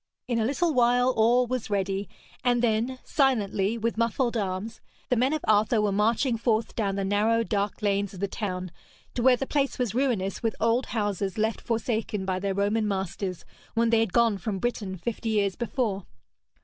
In 0.27 0.39
a 0.39 0.45
little 0.45 0.73
while 0.73 1.11
all 1.15 1.45
was 1.45 1.69
ready, 1.69 2.09
and 2.43 2.63
then, 2.63 2.97
silently, 3.03 3.77
with 3.77 3.99
muffled 3.99 4.35
arms, 4.35 4.81
the 5.09 5.15
men 5.15 5.31
of 5.31 5.45
Arthur 5.47 5.79
were 5.79 5.91
marching 5.91 6.37
forth 6.37 6.73
down 6.75 6.95
the 6.95 7.03
narrow 7.05 7.43
dark 7.43 7.83
lanes 7.83 8.11
of 8.15 8.19
the 8.19 8.27
town 8.27 8.71
to 9.13 9.21
where 9.21 9.37
the 9.37 9.45
place 9.45 9.77
was 9.77 9.93
ruinous 9.93 10.41
with 10.41 10.55
old 10.59 10.87
houses 10.87 11.37
left 11.37 11.61
forsaken 11.61 12.25
by 12.25 12.39
their 12.39 12.55
Roman 12.55 12.87
masters 12.87 13.45
when 13.75 13.91
they 13.91 13.99
had 13.99 14.11
gone 14.11 14.39
from 14.39 14.57
Britain 14.57 14.97
fifty 14.97 15.29
years 15.29 15.55
before. 15.55 16.07